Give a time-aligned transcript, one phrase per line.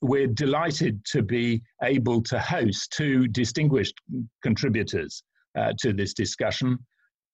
[0.00, 3.94] we're delighted to be able to host two distinguished
[4.42, 5.22] contributors
[5.58, 6.78] uh, to this discussion.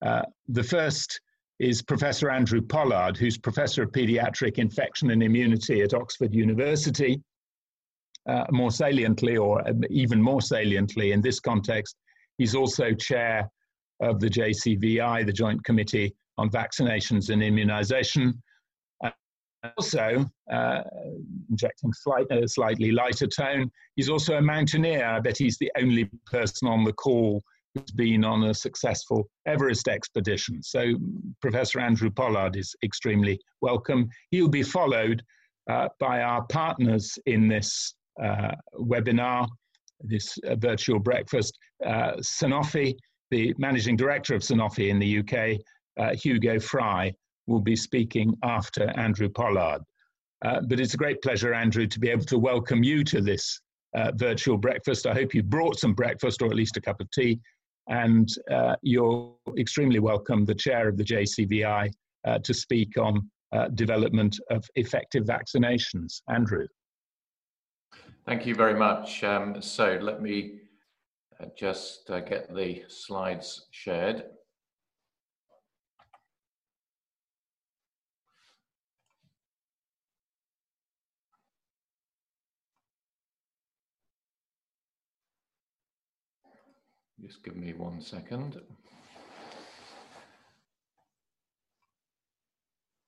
[0.05, 1.21] Uh, the first
[1.61, 7.21] is Professor Andrew Pollard, who's Professor of Pediatric Infection and Immunity at Oxford University.
[8.29, 11.97] Uh, more saliently, or um, even more saliently in this context,
[12.39, 13.49] he's also chair
[14.01, 18.43] of the JCVI, the Joint Committee on Vaccinations and Immunization.
[19.79, 20.83] Also, uh,
[21.51, 25.05] injecting slight, slightly lighter tone, he's also a mountaineer.
[25.05, 27.43] I bet he's the only person on the call
[27.75, 30.63] who's been on a successful Everest expedition.
[30.63, 30.95] So,
[31.41, 34.09] Professor Andrew Pollard is extremely welcome.
[34.31, 35.23] He'll be followed
[35.71, 39.49] uh, by our partners in this uh, webinar,
[40.01, 42.95] this uh, virtual breakfast, uh, Sanofi,
[43.31, 45.61] the managing director of Sanofi in the UK,
[45.99, 47.13] uh, Hugo Fry,
[47.47, 49.83] will be speaking after Andrew Pollard.
[50.45, 53.61] Uh, but it's a great pleasure, Andrew, to be able to welcome you to this
[53.95, 55.07] uh, virtual breakfast.
[55.07, 57.41] I hope you brought some breakfast or at least a cup of tea.
[57.89, 61.91] And uh, you're extremely welcome, the chair of the JCVI,
[62.27, 66.23] uh, to speak on uh, development of effective vaccinations.
[66.29, 66.67] Andrew.
[68.27, 69.23] Thank you very much.
[69.23, 70.61] Um, so let me
[71.41, 74.25] uh, just get the slides shared.
[87.27, 88.61] Just give me one second.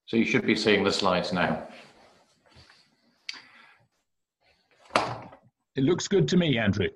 [0.05, 1.67] So you should be seeing the slides now.
[5.75, 6.87] It looks good to me, Andrew.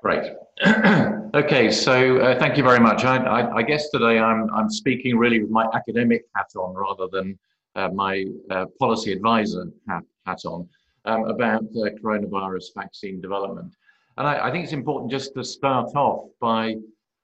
[0.00, 0.30] Great.
[1.34, 3.04] okay, so uh, thank you very much.
[3.04, 7.08] I, I, I, guess today I'm, I'm speaking really with my academic hat on rather
[7.10, 7.36] than
[7.74, 10.68] uh, my uh, policy advisor hat, hat on
[11.06, 13.74] um, about the coronavirus vaccine development.
[14.18, 16.74] And I, I, think it's important just to start off by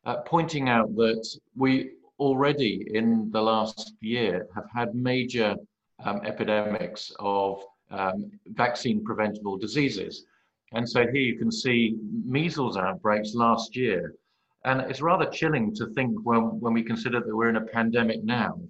[0.07, 5.57] uh, pointing out that we already in the last year have had major
[6.05, 10.25] um, epidemics of um, vaccine preventable diseases.
[10.73, 14.15] And so here you can see measles outbreaks last year.
[14.65, 18.23] And it's rather chilling to think when, when we consider that we're in a pandemic
[18.23, 18.61] now,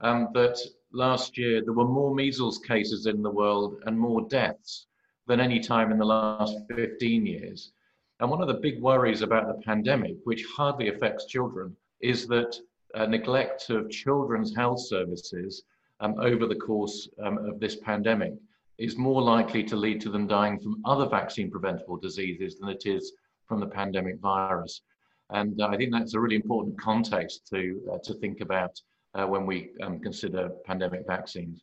[0.00, 0.58] um, that
[0.92, 4.88] last year there were more measles cases in the world and more deaths
[5.30, 7.70] than any time in the last 15 years.
[8.18, 12.56] And one of the big worries about the pandemic, which hardly affects children, is that
[12.96, 15.62] uh, neglect of children's health services
[16.00, 18.34] um, over the course um, of this pandemic
[18.78, 22.84] is more likely to lead to them dying from other vaccine preventable diseases than it
[22.84, 23.12] is
[23.46, 24.82] from the pandemic virus.
[25.30, 28.80] And uh, I think that's a really important context to, uh, to think about
[29.14, 31.62] uh, when we um, consider pandemic vaccines.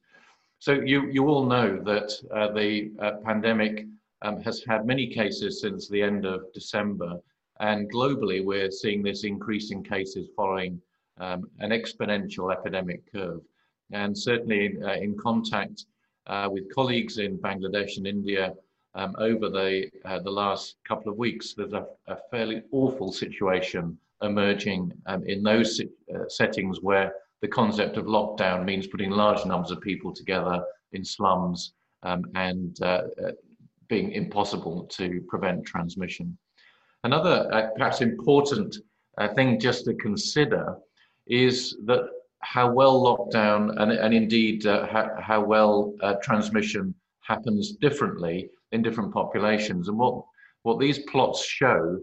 [0.60, 3.86] So you, you all know that uh, the uh, pandemic
[4.24, 7.20] um, has had many cases since the end of December.
[7.60, 10.82] And globally, we're seeing this increase in cases following
[11.20, 13.42] um, an exponential epidemic curve.
[13.92, 15.86] And certainly uh, in contact
[16.26, 18.54] uh, with colleagues in Bangladesh and India
[18.96, 21.54] um, over the, uh, the last couple of weeks.
[21.54, 27.98] There's a, a fairly awful situation emerging um, in those uh, settings where the concept
[27.98, 33.32] of lockdown means putting large numbers of people together in slums um, and uh, uh,
[33.88, 36.38] being impossible to prevent transmission.
[37.04, 38.78] Another uh, perhaps important
[39.36, 40.78] thing just to consider
[41.26, 42.10] is that
[42.42, 48.82] how well lockdown and, and indeed uh, how, how, well uh, transmission happens differently in
[48.82, 49.88] different populations.
[49.88, 50.24] And what,
[50.64, 52.00] what these plots show,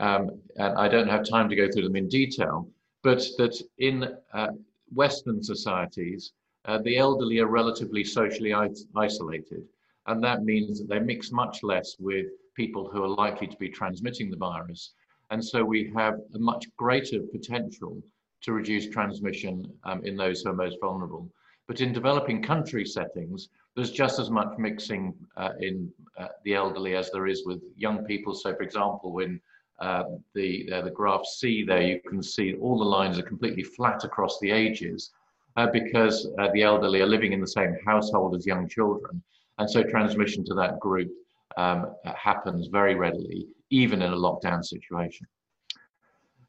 [0.00, 2.68] um, and I don't have time to go through them in detail,
[3.02, 4.48] but that in uh,
[4.92, 6.32] Western societies,
[6.64, 8.54] uh, the elderly are relatively socially
[8.96, 9.64] isolated.
[10.06, 13.68] And that means that they mix much less with people who are likely to be
[13.68, 14.92] transmitting the virus.
[15.30, 18.02] And so we have a much greater potential
[18.42, 21.30] to reduce transmission um, in those who are most vulnerable.
[21.68, 26.94] But in developing country settings, there's just as much mixing uh, in uh, the elderly
[26.94, 28.34] as there is with young people.
[28.34, 29.40] So, for example, in
[29.82, 33.64] uh, the uh, the graph C there, you can see all the lines are completely
[33.64, 35.10] flat across the ages
[35.56, 39.20] uh, because uh, the elderly are living in the same household as young children,
[39.58, 41.10] and so transmission to that group
[41.56, 45.26] um, happens very readily, even in a lockdown situation.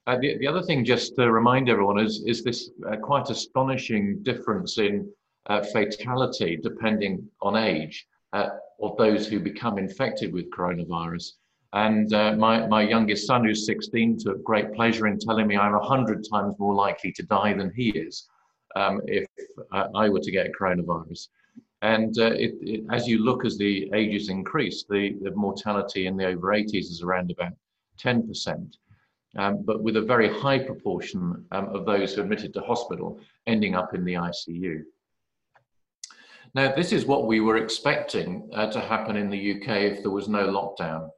[0.06, 4.22] Uh, the, the other thing, just to remind everyone, is, is this uh, quite astonishing
[4.22, 5.12] difference in
[5.74, 11.34] fatality depending on age of those who become infected with coronavirus.
[11.74, 15.74] And uh, my, my youngest son, who's 16, took great pleasure in telling me I'm
[15.74, 18.28] 100 times more likely to die than he is
[18.76, 19.26] um, if
[19.72, 21.30] uh, I were to get coronavirus.
[21.82, 26.16] And uh, it, it, as you look as the ages increase, the, the mortality in
[26.16, 27.54] the over 80s is around about
[28.00, 28.78] 10%.
[29.36, 33.20] Um, but with a very high proportion um, of those who are admitted to hospital
[33.48, 34.84] ending up in the ICU.
[36.54, 40.12] Now, this is what we were expecting uh, to happen in the UK if there
[40.12, 41.10] was no lockdown.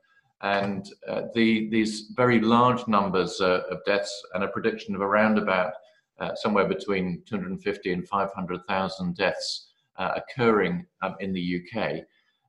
[0.41, 5.37] And uh, the, these very large numbers uh, of deaths and a prediction of around
[5.37, 5.73] about
[6.19, 9.67] uh, somewhere between 250 and 500,000 deaths
[9.97, 12.03] uh, occurring um, in the UK.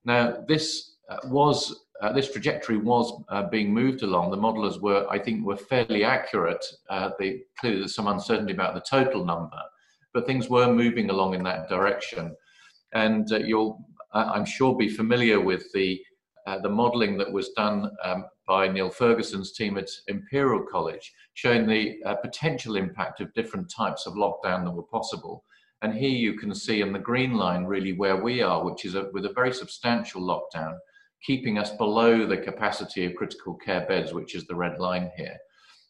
[0.04, 4.30] Now, this uh, was uh, this trajectory was uh, being moved along.
[4.30, 6.64] The modelers were, I think, were fairly accurate.
[6.90, 9.58] Uh, they, clearly, there's some uncertainty about the total number,
[10.12, 12.36] but things were moving along in that direction.
[12.92, 13.82] And you'll,
[14.12, 15.98] I'm sure, be familiar with the
[16.46, 21.66] uh, the modelling that was done um, by Neil Ferguson's team at Imperial College, showing
[21.66, 25.44] the uh, potential impact of different types of lockdown that were possible.
[25.82, 28.94] And here you can see in the green line really where we are, which is
[28.94, 30.76] a, with a very substantial lockdown,
[31.22, 35.36] keeping us below the capacity of critical care beds, which is the red line here.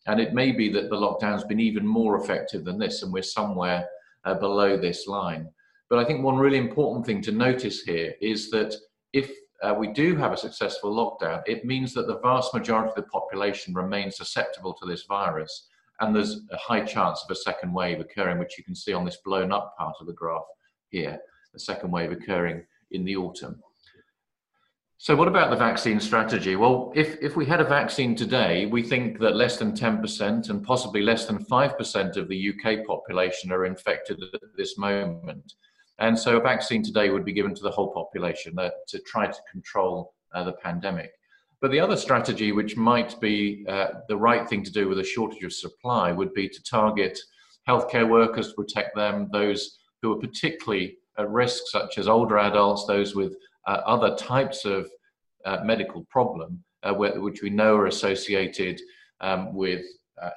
[0.06, 3.23] And it may be that the lockdown's been even more effective than this, and we're
[3.23, 3.87] somewhere
[4.25, 5.49] uh, below this line.
[5.91, 8.75] But I think one really important thing to notice here is that
[9.12, 9.31] if
[9.62, 13.03] uh, we do have a successful lockdown, it means that the vast majority of the
[13.05, 15.69] population remains susceptible to this virus.
[16.00, 19.05] And there's a high chance of a second wave occurring, which you can see on
[19.05, 20.43] this blown up part of the graph
[20.91, 21.19] here,
[21.53, 23.61] the second wave occurring in the autumn.
[24.99, 26.56] So what about the vaccine strategy?
[26.56, 30.64] Well, if, if we had a vaccine today, we think that less than 10% and
[30.64, 35.55] possibly less than 5% of the UK population are infected at this moment.
[35.98, 39.26] And so a vaccine today would be given to the whole population uh, to try
[39.26, 41.12] to control uh, the pandemic.
[41.60, 45.04] But the other strategy, which might be uh, the right thing to do with a
[45.04, 47.19] shortage of supply, would be to target
[47.66, 52.84] healthcare workers to protect them, those who are particularly at risk, such as older adults,
[52.87, 53.34] those with
[53.66, 54.88] uh, other types of
[55.44, 58.81] uh, medical problem, uh, which we know are associated
[59.20, 59.84] um, with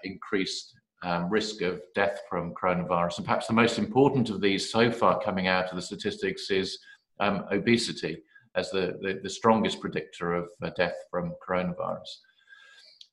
[0.03, 3.17] increased um, risk of death from coronavirus.
[3.17, 6.77] And perhaps the most important of these so far coming out of the statistics is
[7.19, 8.23] um, obesity
[8.55, 12.09] as the, the, the, strongest predictor of uh, death from coronavirus.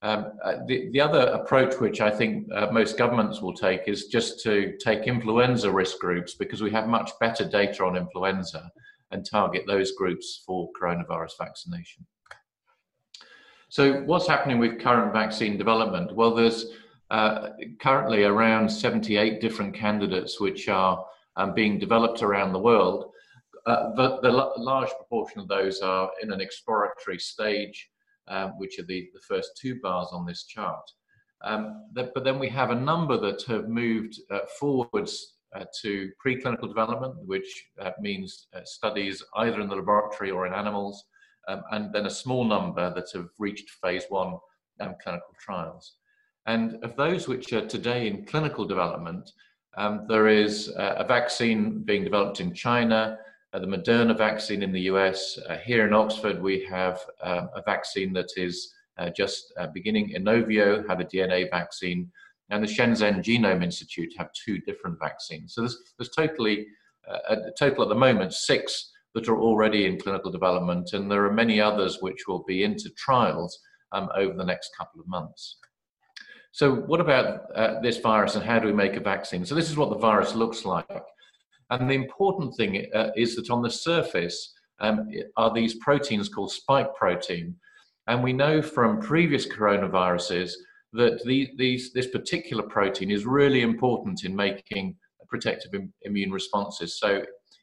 [0.02, 4.06] Um, uh, the, the other approach which I think uh, most governments will take is
[4.06, 8.70] just to take influenza risk groups because we have much better data on influenza
[9.10, 12.06] and target those groups for coronavirus vaccination.
[13.68, 16.14] So what's happening with current vaccine development?
[16.14, 16.66] Well, there's
[17.10, 17.50] uh,
[17.80, 21.04] currently around 78 different candidates which are
[21.36, 23.12] um, being developed around the world.
[23.66, 27.90] Uh, the, the large proportion of those are in an exploratory stage,
[28.28, 30.88] um, which are the, the first two bars on this chart.
[31.44, 36.68] Um, but then we have a number that have moved uh, forwards uh, to preclinical
[36.68, 41.04] development, which uh, means uh, studies either in the laboratory or in animals,
[41.48, 44.38] um, and then a small number that have reached phase one
[44.80, 45.96] um, clinical trials.
[46.46, 49.32] And of those which are today in clinical development,
[49.76, 53.18] um, there is uh, a vaccine being developed in China,
[53.52, 55.38] uh, the Moderna vaccine in the US.
[55.48, 60.14] Uh, here in Oxford, we have um, a vaccine that is uh, just uh, beginning.
[60.16, 62.10] Inovio have a DNA vaccine,
[62.50, 65.54] and the Shenzhen Genome Institute have two different vaccines.
[65.54, 66.66] So there's, there's totally,
[67.10, 71.24] uh, a total at the moment, six that are already in clinical development, and there
[71.24, 73.58] are many others which will be into trials
[73.92, 75.56] um, over the next couple of months.
[76.56, 79.44] So, what about uh, this virus and how do we make a vaccine?
[79.44, 80.88] So, this is what the virus looks like.
[81.68, 86.50] And the important thing uh, is that on the surface um, are these proteins called
[86.50, 87.54] spike protein.
[88.06, 90.52] And we know from previous coronaviruses
[90.94, 94.96] that the, these, this particular protein is really important in making
[95.28, 96.98] protective Im- immune responses.
[96.98, 97.22] So,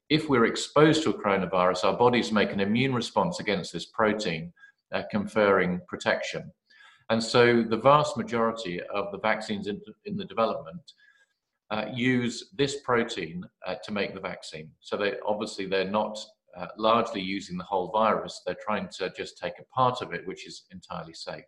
[0.09, 4.53] if we're exposed to a coronavirus, our bodies make an immune response against this protein,
[4.93, 6.51] uh, conferring protection.
[7.09, 10.93] And so the vast majority of the vaccines in, in the development
[11.71, 14.69] uh, use this protein uh, to make the vaccine.
[14.79, 16.19] So they obviously they're not
[16.55, 18.41] uh, largely using the whole virus.
[18.45, 21.45] They're trying to just take a part of it, which is entirely safe.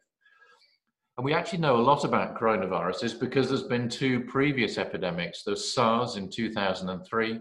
[1.18, 5.44] And we actually know a lot about coronaviruses because there's been two previous epidemics.
[5.44, 7.40] There's SARS in 2003.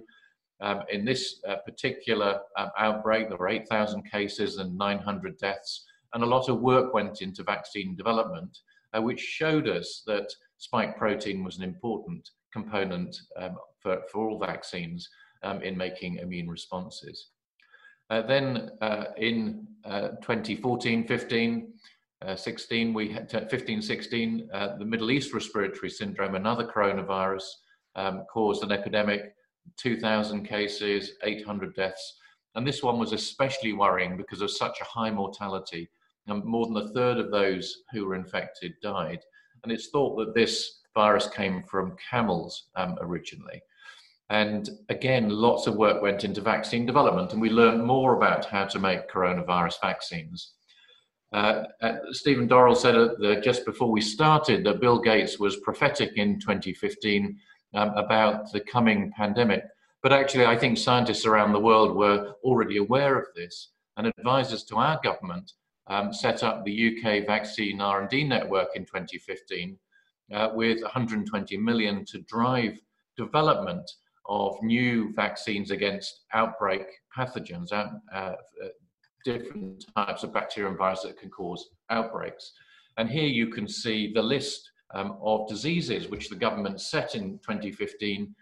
[0.60, 6.22] Um, in this uh, particular um, outbreak, there were 8,000 cases and 900 deaths and
[6.22, 8.58] a lot of work went into vaccine development,
[8.96, 14.38] uh, which showed us that spike protein was an important component um, for, for all
[14.38, 15.08] vaccines
[15.42, 17.30] um, in making immune responses.
[18.10, 21.72] Uh, then uh, in 2014, uh, 15,
[22.22, 27.44] uh, 16, we had 15, 16, uh, the Middle East respiratory syndrome, another coronavirus,
[27.96, 29.34] um, caused an epidemic
[29.78, 32.18] 2,000 cases, 800 deaths.
[32.54, 35.90] And this one was especially worrying because of such a high mortality.
[36.26, 39.20] And more than a third of those who were infected died.
[39.62, 43.60] And it's thought that this virus came from camels um, originally.
[44.30, 48.64] And again, lots of work went into vaccine development, and we learned more about how
[48.64, 50.54] to make coronavirus vaccines.
[51.32, 56.38] Uh, uh, Stephen Dorrell said just before we started that Bill Gates was prophetic in
[56.38, 57.36] 2015
[57.74, 59.64] um, about the coming pandemic.
[60.02, 64.64] But actually, I think scientists around the world were already aware of this, and advisors
[64.64, 65.52] to our government
[65.88, 69.78] um, set up the UK Vaccine R&D Network in 2015
[70.32, 72.78] uh, with 120 million to drive
[73.16, 73.90] development
[74.26, 76.86] of new vaccines against outbreak
[77.16, 78.32] pathogens, uh, uh,
[79.24, 82.52] different types of bacteria and viruses that can cause outbreaks.
[82.96, 87.38] And here you can see the list um, of diseases which the government set in
[87.38, 88.34] 2015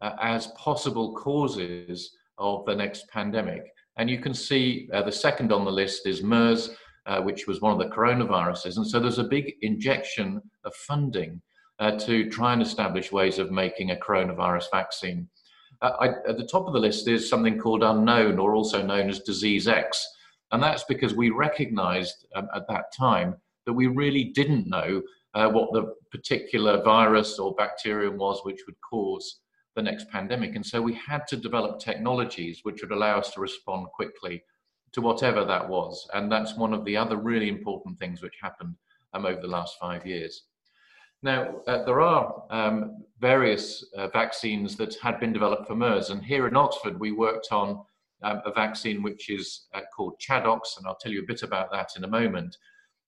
[0.00, 3.72] uh, as possible causes of the next pandemic.
[3.96, 6.70] And you can see uh, the second on the list is MERS,
[7.06, 8.76] uh, which was one of the coronaviruses.
[8.76, 11.40] And so there's a big injection of funding
[11.78, 15.28] uh, to try and establish ways of making a coronavirus vaccine.
[15.82, 19.08] Uh, I, at the top of the list is something called unknown, or also known
[19.08, 20.06] as disease X.
[20.52, 25.02] And that's because we recognized um, at that time that we really didn't know
[25.34, 29.40] uh, what the particular virus or bacterium was which would cause
[29.76, 30.56] the next pandemic.
[30.56, 34.42] And so we had to develop technologies which would allow us to respond quickly
[34.92, 36.08] to whatever that was.
[36.14, 38.74] And that's one of the other really important things which happened
[39.12, 40.44] um, over the last five years.
[41.22, 46.24] Now, uh, there are um, various uh, vaccines that had been developed for MERS, and
[46.24, 47.84] here in Oxford, we worked on
[48.22, 51.70] um, a vaccine which is uh, called ChAdOx, and I'll tell you a bit about
[51.72, 52.56] that in a moment.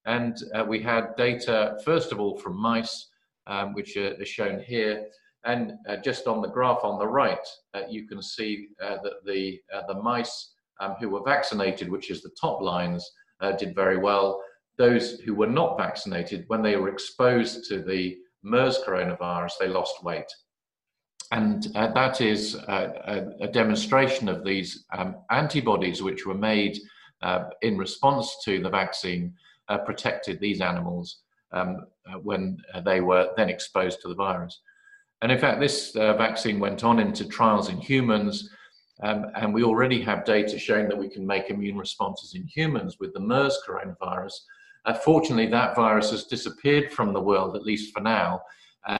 [0.04, 3.08] And uh, we had data, first of all, from mice,
[3.46, 5.06] um, which are, are, shown here.
[5.44, 9.58] And uh, just on the graph on the right, uh, you can see that the,
[9.88, 13.08] the mice um, who were vaccinated, which is the top lines,
[13.58, 14.40] did very well
[14.78, 20.02] those who were not vaccinated, when they were exposed to the MERS coronavirus, they lost
[20.02, 20.30] weight.
[21.30, 26.78] And uh, that is a, a, demonstration of these um, antibodies, which were made
[27.22, 29.34] uh, in response to the vaccine,
[29.68, 31.20] uh, protected these animals
[31.52, 34.60] um, uh, when uh, they were then exposed to the virus.
[35.22, 38.50] And in fact, this uh, vaccine went on into trials in humans.
[39.02, 42.98] Um, and we already have data showing that we can make immune responses in humans
[43.00, 44.34] with the MERS coronavirus,
[44.84, 48.42] uh, fortunately, that virus has disappeared from the world, at least for now.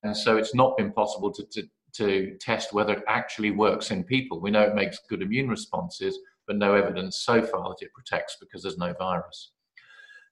[0.03, 4.05] And so it's not been possible to, to, to test whether it actually works in
[4.05, 4.41] people.
[4.41, 8.37] We know it makes good immune responses, but no evidence so far that it protects
[8.41, 9.53] because there's no virus.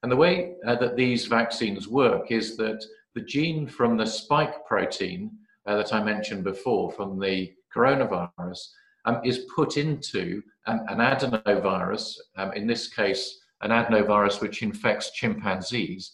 [0.02, 2.84] And the way uh, that these vaccines work is that
[3.14, 5.32] the gene from the spike protein
[5.66, 8.68] uh, that I mentioned before, from the coronavirus,
[9.04, 15.10] um, is put into um, an adenovirus, um, in this case, an adenovirus which infects
[15.12, 16.12] chimpanzees.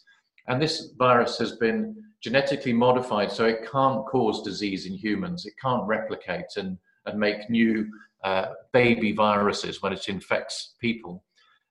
[0.49, 5.47] And this virus has been genetically modified so it can't cause disease in humans.
[5.47, 7.89] It can't replicate and, and make new
[8.25, 11.25] uh, baby viruses when it infects people.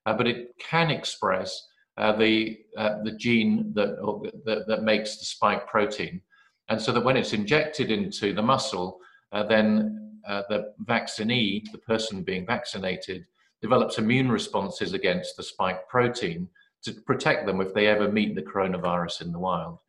[0.05, 1.67] Uh, but it can express
[1.97, 3.97] uh, the, uh, the gene that,
[4.45, 6.21] that, that, makes the spike protein.
[6.69, 8.99] And so that when it's injected into the muscle,
[9.31, 13.25] uh, then uh, the vaccinee, the person being vaccinated,
[13.61, 16.47] develops immune responses against the spike protein
[16.83, 19.79] to protect them if they ever meet the coronavirus in the wild.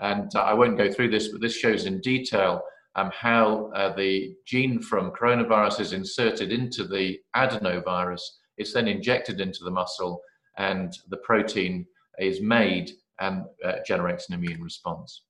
[0.00, 2.62] And uh, I won't go through this, but this shows in detail
[2.96, 8.22] um, how uh, the gene from coronavirus is inserted into the adenovirus.
[8.56, 10.20] It's then injected into the muscle,
[10.58, 11.86] and the protein
[12.18, 15.22] is made and uh, generates an immune response.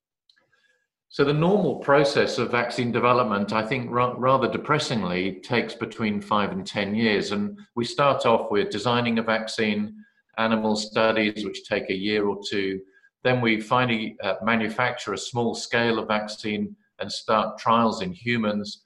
[1.13, 6.53] So the normal process of vaccine development, I think ra- rather depressingly, takes between five
[6.53, 7.33] and 10 years.
[7.33, 9.95] And we start off with designing a vaccine,
[10.39, 12.81] animal studies, which take a year or two.
[13.25, 18.83] Then we finally uh, manufacture a small scale of vaccine and start trials in humans,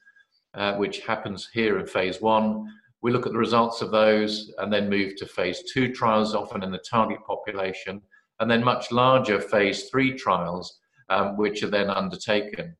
[0.54, 2.66] uh, which happens here in phase one.
[3.02, 6.64] We look at the results of those and then move to phase two trials, often
[6.64, 8.02] in the target population,
[8.40, 12.76] and then much larger phase three trials um, which are then undertaken.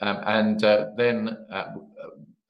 [0.00, 1.74] Um, and uh, then uh,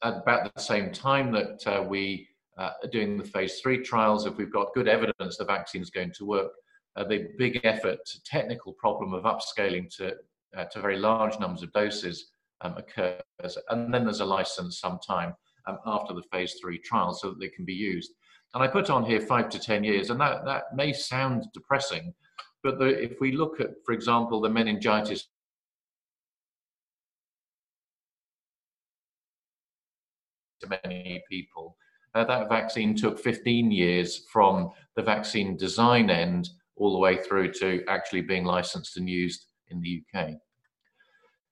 [0.02, 4.26] at about the same time that uh, we uh, are doing the phase three trials,
[4.26, 6.52] if we've got good evidence the vaccine is going to work,
[6.96, 10.14] uh, the big effort, technical problem of upscaling to,
[10.56, 13.58] uh, to very large numbers of doses um, occurs.
[13.70, 15.34] And then there's a license sometime
[15.66, 18.12] um, after the phase three trial so that they can be used.
[18.54, 22.14] And I put on here five to 10 years, and that, that may sound depressing,
[22.68, 25.26] but the, if we look at, for example, the meningitis
[30.60, 31.78] to many people.
[32.14, 37.52] Uh, that vaccine took 15 years from the vaccine design end all the way through
[37.54, 40.32] to actually being licensed and used in the UK.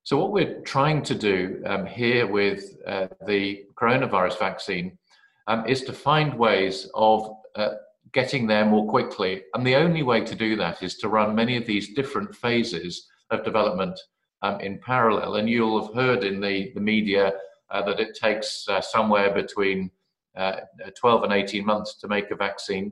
[0.03, 4.99] So, what we're trying to do um, here with uh, the coronavirus vaccine
[5.47, 7.69] um, is to find ways of uh,
[8.17, 9.43] getting there more quickly.
[9.53, 13.07] And the only way to do that is to run many of these different phases
[13.29, 13.99] of development
[14.41, 15.35] um, in parallel.
[15.35, 17.33] And you'll have heard in the, the media
[17.69, 19.91] uh, that it takes uh, somewhere between
[20.35, 20.61] uh,
[20.99, 22.91] 12 and 18 months to make a vaccine.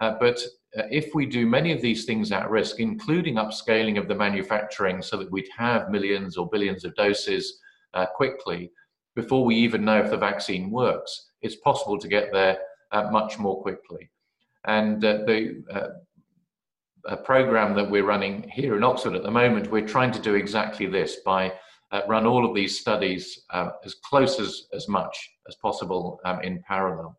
[0.00, 0.40] Uh, but
[0.76, 5.00] uh, if we do many of these things at risk, including upscaling of the manufacturing
[5.00, 7.60] so that we'd have millions or billions of doses
[7.94, 8.72] uh, quickly,
[9.14, 12.58] before we even know if the vaccine works, it's possible to get there
[13.12, 14.10] much more quickly.
[14.66, 15.62] And the
[17.06, 20.34] a program that we're running here in Oxford at the moment, we're trying to do
[20.34, 21.52] exactly this by
[21.92, 26.40] uh, run all of these studies uh, as close as, as much as possible um,
[26.40, 27.18] in parallel.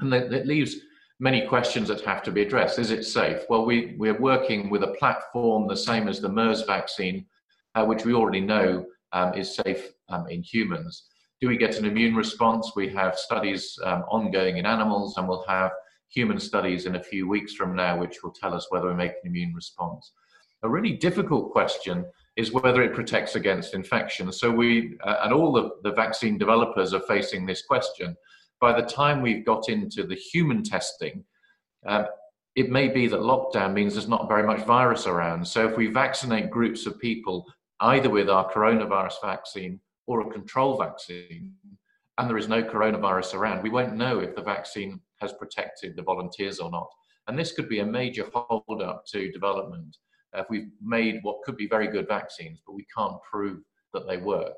[0.00, 0.76] And that, that, leaves
[1.20, 2.78] many questions that have to be addressed.
[2.78, 3.42] Is it safe?
[3.48, 7.26] Well, we, we're working with a platform the same as the MERS vaccine,
[7.74, 11.04] uh, which we already know um, is safe um, in humans.
[11.40, 12.72] Do we get an immune response?
[12.74, 15.70] We have studies um, ongoing in animals, and we'll have
[16.14, 19.12] human studies in a few weeks from now, which will tell us whether we make
[19.12, 20.12] an immune response.
[20.62, 22.06] A really difficult question
[22.36, 24.32] is whether it protects against infection.
[24.32, 28.16] So we, uh, and all the, the vaccine developers are facing this question.
[28.60, 31.24] By the time we've got into the human testing,
[31.86, 32.04] uh,
[32.56, 35.46] it may be that lockdown means there's not very much virus around.
[35.46, 37.46] So if we vaccinate groups of people,
[37.80, 41.52] either with our coronavirus vaccine or a control vaccine,
[42.18, 46.02] and there is no coronavirus around, we won't know if the vaccine has protected the
[46.02, 46.88] volunteers or not.
[47.26, 49.96] And this could be a major hold up to development
[50.36, 53.60] uh, if we've made what could be very good vaccines, but we can't prove
[53.92, 54.54] that they work.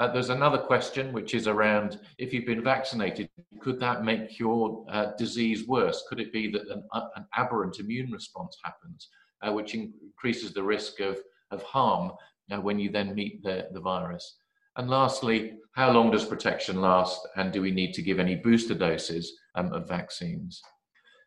[0.00, 3.28] Uh, there's another question which is around if you've been vaccinated,
[3.60, 6.04] could that make your uh, disease worse?
[6.08, 9.08] Could it be that an, uh, an aberrant immune response happens,
[9.42, 11.18] uh, which increases the risk of,
[11.52, 12.12] of harm
[12.50, 14.36] uh, when you then meet the, the virus?
[14.76, 18.74] And lastly, how long does protection last, and do we need to give any booster
[18.74, 20.62] doses um, of vaccines?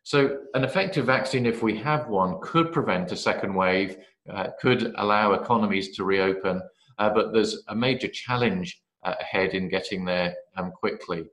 [0.03, 3.97] So, an effective vaccine, if we have one, could prevent a second wave,
[4.29, 6.61] uh, could allow economies to reopen,
[6.97, 11.25] uh, but there's a major challenge uh, ahead in getting there um, quickly.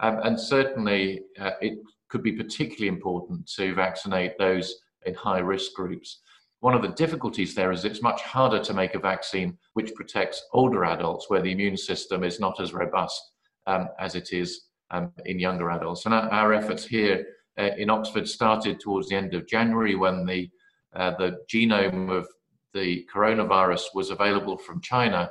[0.00, 5.74] Um, and certainly, uh, it could be particularly important to vaccinate those in high risk
[5.74, 6.20] groups.
[6.60, 10.44] One of the difficulties there is it's much harder to make a vaccine which protects
[10.52, 13.20] older adults where the immune system is not as robust
[13.66, 16.04] um, as it is um, in younger adults.
[16.04, 17.24] And our, our efforts here
[17.58, 20.50] uh, in Oxford started towards the end of January when the,
[20.96, 22.26] uh, the genome of
[22.74, 25.30] the coronavirus was available from China.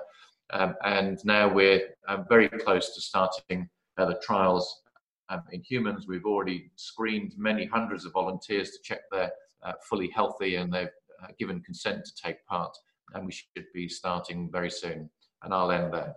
[0.51, 4.81] Um, and now we're um, very close to starting uh, the trials
[5.27, 6.07] um, in humans.
[6.07, 9.31] We've already screened many hundreds of volunteers to check they're
[9.63, 10.87] uh, fully healthy and they've
[11.39, 12.75] given consent to take part,
[13.13, 15.09] and we should be starting very soon.
[15.43, 16.15] And I'll end there.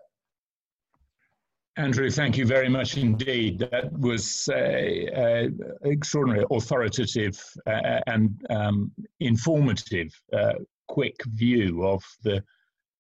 [1.77, 3.59] Andrew, thank you very much indeed.
[3.59, 5.49] That was uh,
[5.85, 10.55] extraordinary, authoritative, uh, and um, informative, uh,
[10.89, 12.43] quick view of the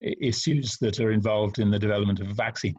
[0.00, 2.74] issues that are involved in the development of a vaccine.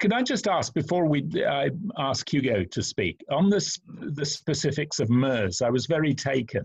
[0.00, 4.98] Can I just ask before we I ask Hugo to speak on this the specifics
[4.98, 5.62] of MERS?
[5.62, 6.64] I was very taken uh,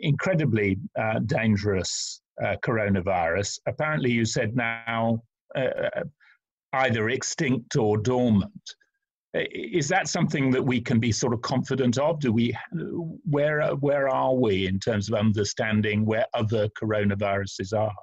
[0.00, 3.58] incredibly uh, dangerous uh, coronavirus.
[3.66, 5.22] Apparently, you said now
[5.56, 6.02] uh,
[6.74, 8.74] either extinct or dormant.
[9.34, 12.20] Is that something that we can be sort of confident of?
[12.20, 12.54] Do we
[13.24, 17.94] where where are we in terms of understanding where other coronaviruses are?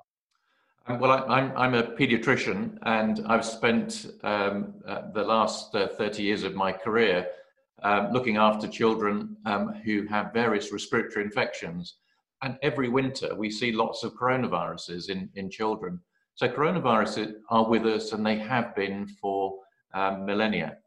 [0.88, 6.24] Um, well, I'm, I'm a pediatrician, and I've spent um, uh, the last uh, 30
[6.24, 7.28] years of my career
[7.84, 11.96] um, looking after children um, who have various respiratory infections.
[12.42, 16.00] And every winter we see lots of coronaviruses in, in children.
[16.36, 19.60] So coronaviruses are with us and they have been for
[19.94, 20.78] um, millennia.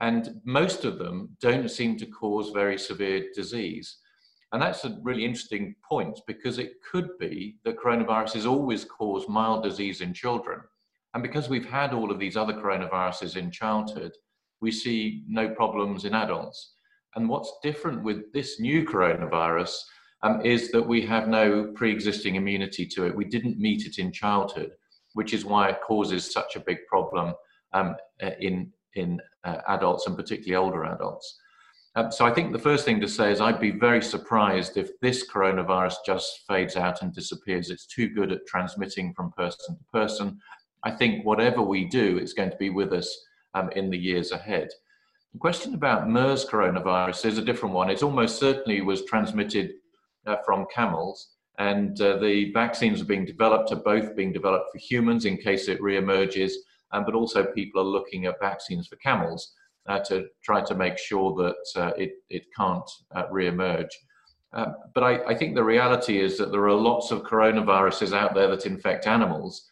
[0.00, 3.98] And most of them don't seem to cause very severe disease.
[4.52, 9.62] And that's a really interesting point because it could be that coronaviruses always cause mild
[9.62, 10.60] disease in children.
[11.14, 14.12] And because we've had all of these other coronaviruses in childhood,
[14.62, 16.74] we see no problems in adults.
[17.16, 19.76] And what's different with this new coronavirus
[20.22, 23.14] um, is that we have no pre existing immunity to it.
[23.14, 24.70] We didn't meet it in childhood,
[25.12, 27.34] which is why it causes such a big problem
[27.74, 31.38] um, uh, in, in uh, adults and particularly older adults.
[31.94, 34.98] Um, so I think the first thing to say is I'd be very surprised if
[35.00, 37.68] this coronavirus just fades out and disappears.
[37.68, 40.38] It's too good at transmitting from person to person.
[40.84, 43.14] I think whatever we do, it's going to be with us
[43.54, 44.68] um, in the years ahead.
[45.32, 47.90] The question about MERS coronavirus is a different one.
[47.90, 49.72] It almost certainly was transmitted
[50.26, 54.78] uh, from camels, and uh, the vaccines are being developed, are both being developed for
[54.78, 56.52] humans in case it reemerges,
[56.92, 59.52] um, but also people are looking at vaccines for camels
[59.86, 63.90] uh, to try to make sure that uh, it, it can't uh, reemerge.
[64.52, 68.34] Uh, but I, I, think the reality is that there are lots of coronaviruses out
[68.34, 69.66] there that infect animals,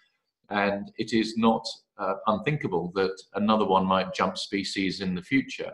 [0.48, 1.66] and it is not
[2.00, 5.72] uh, unthinkable that another one might jump species in the future.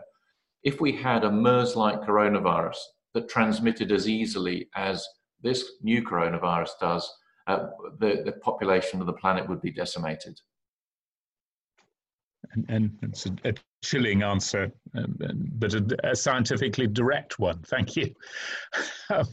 [0.63, 2.77] If we had a MERS like coronavirus
[3.13, 5.07] that transmitted as easily as
[5.41, 7.09] this new coronavirus does,
[7.47, 7.67] uh,
[7.99, 10.39] the, the population of the planet would be decimated.
[12.51, 15.17] And, and it's a, a, chilling answer, um,
[15.53, 17.59] but a, a, scientifically direct one.
[17.67, 18.13] Thank you.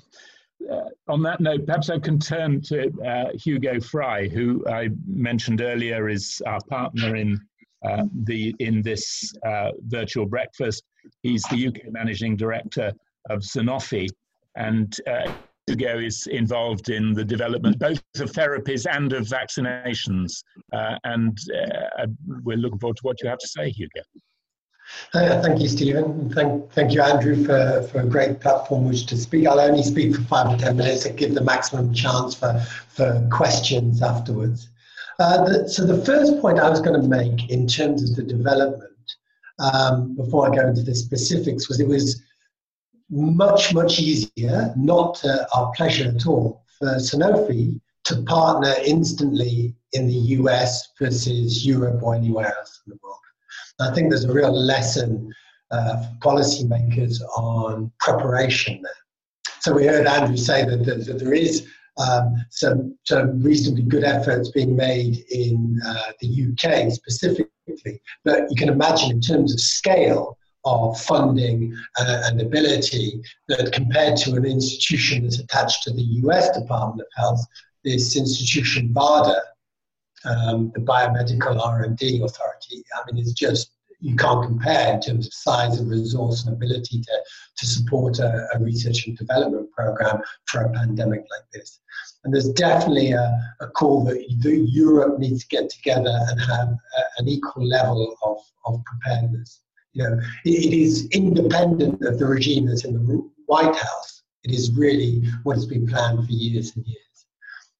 [0.70, 5.60] Uh, on that note, perhaps I can turn to uh, Hugo Fry, who I mentioned
[5.60, 7.38] earlier is our partner in
[7.84, 10.84] uh, the in this uh, virtual breakfast.
[11.22, 12.92] He's the UK managing director
[13.28, 14.08] of Sanofi,
[14.56, 15.32] and uh,
[15.66, 20.42] Hugo is involved in the development both of therapies and of vaccinations.
[20.72, 21.36] Uh, and
[22.42, 24.00] we're looking forward to what you have to say, Hugo.
[25.12, 26.32] Uh, thank you, Stephen.
[26.32, 29.46] Thank, thank you, Andrew, for, for a great platform which to speak.
[29.46, 33.26] I'll only speak for five or ten minutes and give the maximum chance for, for
[33.30, 34.68] questions afterwards.
[35.20, 38.22] Uh, the, so the first point I was going to make in terms of the
[38.22, 38.90] development,
[39.60, 42.20] um, before I go into the specifics, was it was
[43.10, 45.22] much, much easier, not
[45.54, 52.14] our pleasure at all, for Sanofi to partner instantly in the US versus Europe or
[52.14, 53.18] anywhere else in the world.
[53.80, 55.32] I think there's a real lesson
[55.70, 58.92] uh, for policymakers on preparation there.
[59.60, 64.04] So we heard Andrew say that, that, that there is um, some, some reasonably good
[64.04, 67.48] efforts being made in uh, the UK specifically,
[68.24, 74.16] but you can imagine in terms of scale of funding uh, and ability that compared
[74.16, 77.46] to an institution that's attached to the US Department of Health,
[77.84, 79.40] this institution BARDA
[80.24, 82.84] um, the biomedical R&D authority.
[82.94, 87.00] I mean, it's just you can't compare in terms of size of resource and ability
[87.00, 87.22] to,
[87.56, 91.80] to support a, a research and development program for a pandemic like this.
[92.22, 97.02] And there's definitely a, a call that Europe needs to get together and have a,
[97.18, 99.60] an equal level of, of preparedness.
[99.94, 104.22] You know, it, it is independent of the regime that's in the White House.
[104.42, 107.03] It is really what has been planned for years and years.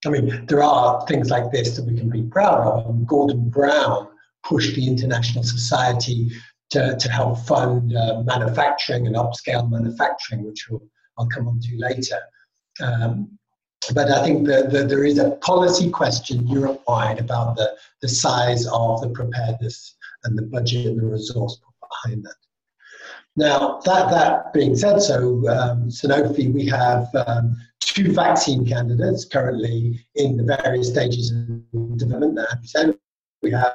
[0.06, 3.06] I mean, there are things like this that we can be proud of.
[3.06, 4.08] Gordon Brown
[4.42, 6.30] pushed the International Society
[6.70, 10.82] to, to help fund uh, manufacturing and upscale manufacturing, which we'll,
[11.18, 12.20] I'll come on to later.
[12.82, 13.38] Um,
[13.94, 18.08] but I think that the, there is a policy question Europe wide about the, the
[18.08, 22.34] size of the preparedness and the budget and the resource behind that.
[23.37, 30.07] Now, that, that being said, so um, Sanofi, we have um, two vaccine candidates currently
[30.14, 32.38] in the various stages of development.
[33.42, 33.75] We have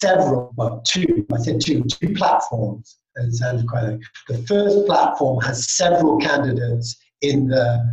[0.00, 2.98] several, well, two, I said two, two platforms.
[3.14, 7.84] The first platform has several candidates in the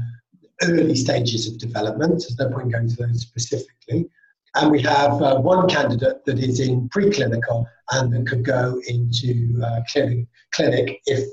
[0.61, 2.11] early stages of development.
[2.11, 4.09] There's no point going to those specifically.
[4.55, 9.61] And we have uh, one candidate that is in preclinical and that could go into
[9.63, 11.27] uh, clinic, clinic if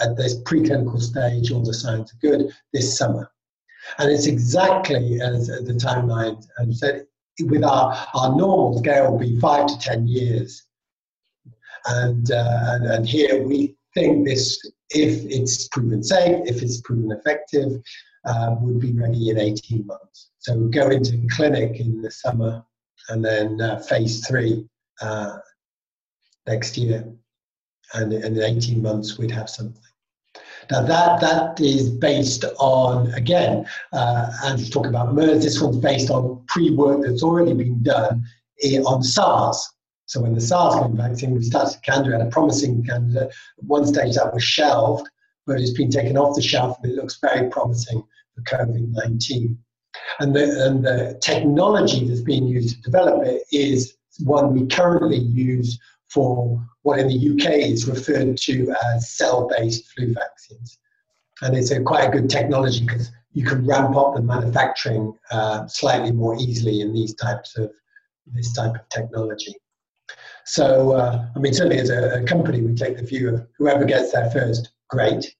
[0.00, 3.30] at this preclinical stage all the signs are good this summer.
[3.98, 7.06] And it's exactly as the timeline said,
[7.40, 10.64] with our, our normal scale will be five to 10 years.
[11.86, 14.58] And, uh, and, and here we think this,
[14.90, 17.80] if it's proven safe, if it's proven effective,
[18.24, 20.30] uh, would be ready in 18 months.
[20.46, 22.64] So we'll go into clinic in the summer
[23.08, 24.64] and then uh, phase three
[25.00, 25.38] uh,
[26.46, 27.04] next year.
[27.94, 29.82] And, in 18 months, we'd have something.
[30.70, 35.42] Now that that is based on again, uh, Andrew's talking about MERS.
[35.42, 38.24] This one's based on pre-work that's already been done
[38.86, 39.68] on SARS.
[40.04, 43.32] So when the SARS vaccine, we started had a promising candidate.
[43.58, 45.08] At one stage that was shelved,
[45.44, 48.00] but it's been taken off the shelf, and it looks very promising
[48.36, 49.56] for COVID-19.
[50.20, 55.18] And the, and the technology that's being used to develop it is one we currently
[55.18, 60.78] use for what in the UK is referred to as cell-based flu vaccines.
[61.42, 65.66] And it's a quite a good technology because you can ramp up the manufacturing uh,
[65.66, 67.70] slightly more easily in these types of
[68.34, 69.54] this type of technology.
[70.46, 73.84] So, uh, I mean, certainly as a, a, company, we take the view of whoever
[73.84, 75.34] gets there first, great.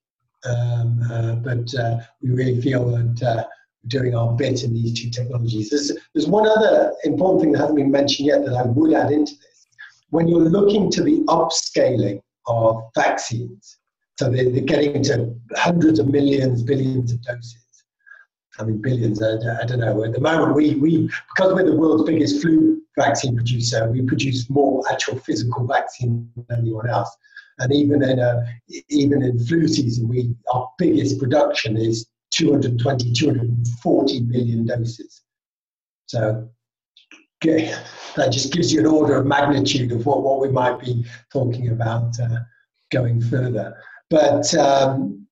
[0.45, 3.45] Um, uh, but uh, we really feel that uh,
[3.89, 5.71] doing our bit in these two technologies.
[5.71, 9.11] There's, there's one other important thing that hasn't been mentioned yet that I would add
[9.11, 9.67] into this,
[10.11, 13.79] when you're looking to the upscaling of vaccines,
[14.19, 17.67] so they're, they're getting to hundreds of millions, billions of doses.
[18.59, 20.03] I mean, billions, I, I, don't know.
[20.05, 24.49] At the moment, we, we, because we're the world's biggest flu vaccine producer, we produce
[24.49, 27.15] more actual physical vaccine than anyone else.
[27.59, 28.47] And even in, a,
[28.89, 35.23] even in flu season, we, our biggest production is 220, 240 million doses.
[36.07, 36.49] So
[37.45, 37.75] okay,
[38.17, 41.69] that just gives you an order of magnitude of what, what we might be talking
[41.69, 42.39] about uh,
[42.93, 43.77] going further.
[44.11, 45.27] But, um,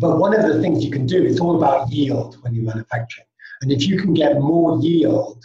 [0.00, 3.26] but one of the things you can do, it's all about yield when you're manufacturing.
[3.62, 5.44] And if you can get more yield,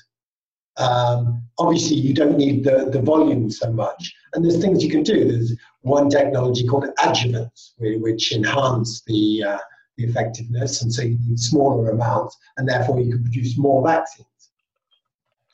[0.77, 4.13] um, obviously you don't need the, the volume so much.
[4.33, 5.25] And there's things you can do.
[5.25, 9.57] There's one technology called adjuvants, which enhance the, uh,
[9.99, 10.81] the effectiveness.
[10.81, 14.27] And so you need smaller amounts, and therefore you can produce more vaccines.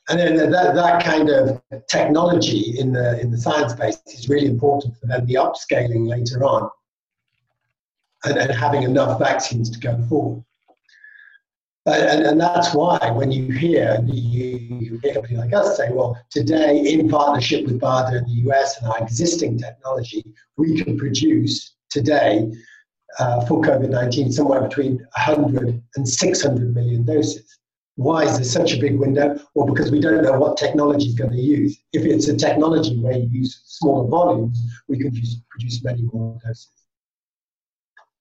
[0.08, 4.46] And then that, that kind of technology in the, in the science base is really
[4.46, 6.70] important for then the upscaling later on
[8.24, 10.44] and, and having enough vaccines to go forward.
[11.86, 16.20] And, and, that's why when you hear you, you hear somebody like us say, well,
[16.30, 20.24] today in partnership with BARDA in the US and our existing technology,
[20.56, 22.52] we can produce today
[23.18, 27.58] uh, for COVID-19 somewhere between 100 and 600 million doses.
[27.96, 29.38] Why is there such a big window?
[29.54, 31.78] Well, because we don't know what technology is going to use.
[31.94, 36.38] If it's a technology where you use smaller volumes, we can use, produce many more
[36.44, 36.70] doses.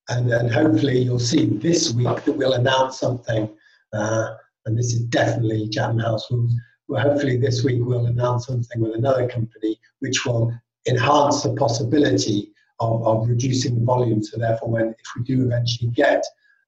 [0.07, 3.49] And, hopefully you'll see this week that we'll announce something,
[3.91, 6.53] uh, and this is definitely Chatham House rules.
[6.87, 10.53] Well, hopefully this week we'll announce something with another company which will
[10.87, 14.23] enhance the possibility of, of reducing the volume.
[14.23, 16.23] So therefore, when if we do eventually get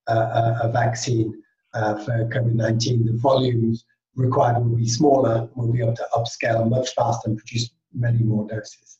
[0.08, 1.34] a, a vaccine
[1.74, 5.48] uh, for COVID-19, the volumes required will be smaller.
[5.56, 9.00] We'll be able to upscale much faster and produce many more doses.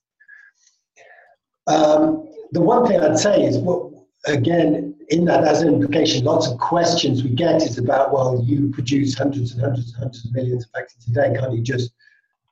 [1.68, 6.48] Um, the one thing I'd say is, well, again, in that as an implication, lots
[6.48, 10.34] of questions we get is about, well, you produce hundreds and hundreds and hundreds of
[10.34, 11.40] millions of vaccines a day.
[11.40, 11.92] Can't you just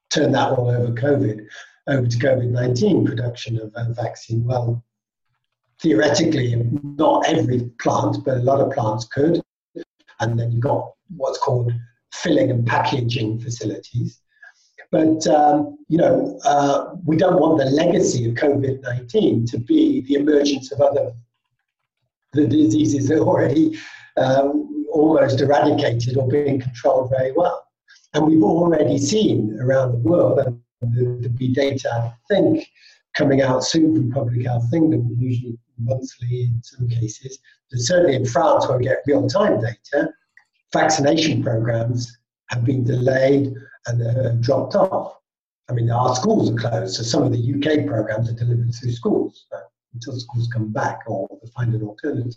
[0.09, 1.45] turn that all over COVID,
[1.87, 4.43] over to COVID-19 production of a vaccine?
[4.43, 4.83] Well,
[5.81, 9.41] theoretically, not every plant, but a lot of plants could.
[10.19, 11.71] And then you've got what's called
[12.13, 14.21] filling and packaging facilities.
[14.91, 20.15] But um, you know, uh, we don't want the legacy of COVID-19 to be the
[20.15, 21.11] emergence of other
[22.33, 23.77] the diseases that are already
[24.17, 27.65] um, almost eradicated or being controlled very well.
[28.13, 30.61] And we've already seen around the world, and
[30.93, 32.67] the, the data, I think,
[33.15, 37.39] coming out soon from Public Health England, usually monthly in some cases,
[37.71, 40.09] but certainly in France, where we get real time data,
[40.73, 42.17] vaccination programs
[42.49, 43.53] have been delayed
[43.87, 45.17] and have dropped off.
[45.69, 48.91] I mean, our schools are closed, so some of the UK programs are delivered through
[48.91, 49.45] schools
[49.93, 52.35] until schools come back or find an alternative.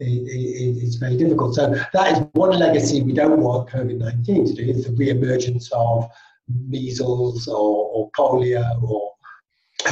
[0.00, 1.54] It, it, it's very difficult.
[1.54, 6.08] So that is one legacy we don't want COVID-19 to do is the re-emergence of
[6.68, 9.12] measles or, or polio or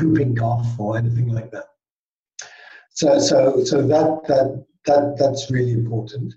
[0.00, 1.66] whooping cough or anything like that.
[2.90, 6.34] So, so, so that, that, that, that's really important.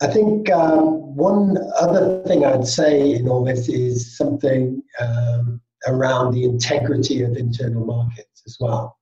[0.00, 6.34] I think um, one other thing I'd say in all this is something um, around
[6.34, 8.98] the integrity of internal markets as well.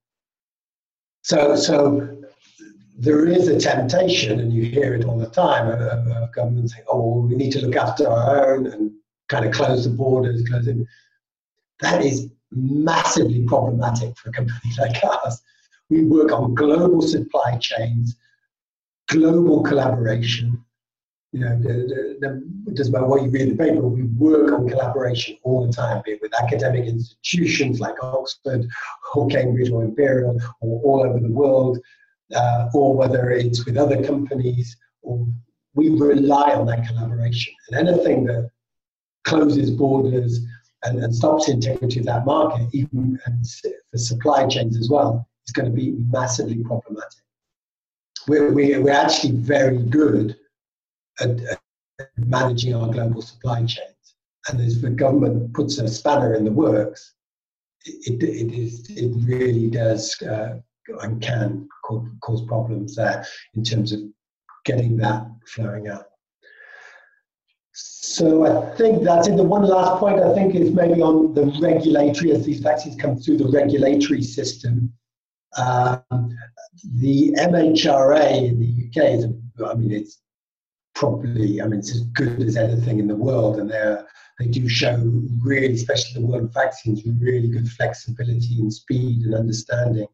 [1.23, 2.21] So, so
[2.99, 6.85] there is a temptation, and you hear it all the time, of, of governments saying,
[6.89, 8.93] "Oh, well, we need to look after our own and
[9.31, 10.77] kind of close the borders, close it."
[11.81, 15.41] That is massively problematic for a company like us.
[15.89, 18.17] We work on global supply chains,
[19.09, 20.65] global collaboration.
[21.33, 25.37] You know, it doesn't matter what you read in the paper, we work on collaboration
[25.45, 28.67] all the time, be it with academic institutions like Oxford
[29.15, 31.79] or Cambridge or Imperial or all over the world,
[32.35, 35.25] uh, or whether it's with other companies, or
[35.75, 37.55] we rely on that collaboration.
[37.71, 38.51] And anything that
[39.25, 40.41] closes borders
[40.85, 43.19] and, and stops the integrity of that market, even
[43.91, 47.21] for supply chains as well, is going to be massively problematic.
[48.29, 50.37] We're, we're actually very good
[51.21, 51.61] at, at
[52.17, 54.15] managing our global supply chains.
[54.49, 57.15] And as the government puts a spanner in the works,
[57.85, 60.59] it, it, is, it really does uh,
[61.03, 61.69] and can
[62.21, 64.01] cause problems there in terms of
[64.65, 66.10] getting that flowing out.
[68.11, 69.37] So I think that's it.
[69.37, 73.17] The one last point I think is maybe on the regulatory, as these vaccines come
[73.17, 74.93] through the regulatory system.
[75.57, 76.37] Um,
[76.97, 79.27] the MHRA in the UK is,
[79.65, 80.21] I mean, it's
[80.97, 84.05] probably, I mean, it's as good as anything in the world, and they're
[84.41, 84.97] they do show
[85.41, 90.09] really, especially the world of vaccines, really good flexibility and speed and understanding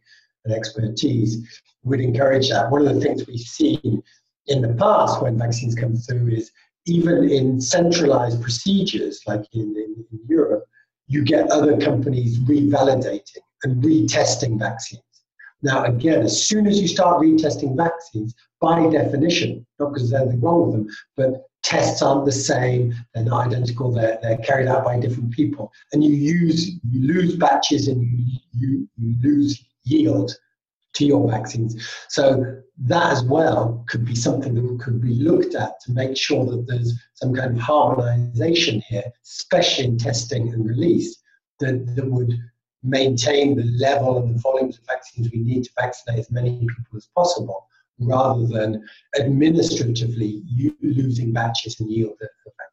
[0.45, 1.63] and expertise.
[1.83, 2.71] We'd encourage that.
[2.71, 4.03] One of the things we've seen
[4.49, 6.51] in the past when vaccines come through is
[6.87, 10.65] even in centralized procedures, like in, in, in Europe,
[11.09, 15.03] you get other companies revalidating and retesting vaccines.
[15.63, 20.41] Now, again, as soon as you start retesting vaccines, by definition, not because there's anything
[20.41, 24.85] wrong with them, but tests aren't the same, they're not identical, they're, they're carried out
[24.85, 25.73] by different people.
[25.93, 30.37] And you use you lose batches and you, you, you lose yield
[30.97, 31.89] to your vaccines.
[32.09, 36.45] So that as well could be something that could be looked at to make sure
[36.47, 41.17] that there's some kind of harmonization here, especially in testing and release,
[41.61, 42.33] that, that would
[42.83, 46.97] maintain the level and the volumes of vaccines we need to vaccinate as many people
[46.97, 47.67] as possible
[47.99, 48.85] rather than
[49.19, 50.43] administratively
[50.83, 52.67] losing batches and yield of vaccines.